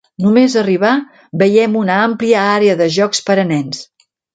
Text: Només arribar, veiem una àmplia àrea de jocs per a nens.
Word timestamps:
Només 0.27 0.55
arribar, 0.61 0.93
veiem 1.43 1.77
una 1.85 2.01
àmplia 2.09 2.49
àrea 2.57 2.81
de 2.85 2.93
jocs 3.01 3.27
per 3.31 3.41
a 3.45 3.49
nens. 3.57 3.89